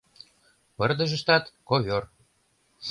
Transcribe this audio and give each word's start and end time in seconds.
—Пырдыжыштат— 0.77 1.43
ковёр... 1.69 2.03